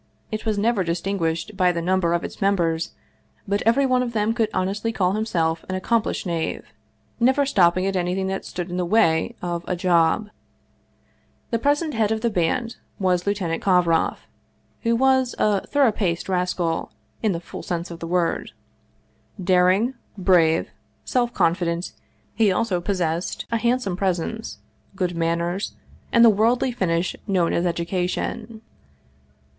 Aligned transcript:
It 0.31 0.47
was 0.47 0.57
never 0.57 0.83
distinguished 0.83 1.55
by 1.55 1.71
the 1.71 1.79
number 1.79 2.13
of 2.13 2.23
its 2.23 2.41
members, 2.41 2.93
but 3.47 3.61
everyone 3.67 4.01
of 4.01 4.13
them 4.13 4.33
could 4.33 4.49
honestly 4.51 4.91
call 4.91 5.11
himself 5.11 5.63
an 5.69 5.75
ac 5.75 5.81
complished 5.83 6.25
knave, 6.25 6.73
never 7.19 7.45
stopping 7.45 7.85
at 7.85 7.95
anything 7.95 8.25
that 8.25 8.43
stood 8.43 8.71
in 8.71 8.77
the 8.77 8.83
way 8.83 9.35
of 9.43 9.63
a" 9.67 9.75
job." 9.89 10.31
The 11.51 11.59
present 11.59 11.93
head 11.93 12.11
of 12.11 12.21
the 12.21 12.31
band 12.31 12.77
was 12.97 13.27
Lieutenant 13.27 13.61
Kovroff, 13.61 14.25
who 14.81 14.95
was 14.95 15.35
a 15.37 15.67
thorough 15.67 15.91
paced 15.91 16.27
rascal, 16.27 16.91
in 17.21 17.31
the 17.31 17.39
full 17.39 17.61
sense 17.61 17.91
of 17.91 17.99
the 17.99 18.07
word. 18.07 18.53
Daring, 19.39 19.93
brave, 20.17 20.71
self 21.05 21.31
confident, 21.31 21.93
he 22.33 22.51
also 22.51 22.81
possessed 22.81 23.45
a 23.51 23.57
handsome 23.57 23.95
presence, 23.95 24.57
good 24.95 25.15
manners, 25.15 25.75
and 26.11 26.25
the 26.25 26.31
worldly 26.31 26.71
finish 26.71 27.15
known 27.27 27.53
as 27.53 27.67
education. 27.67 28.63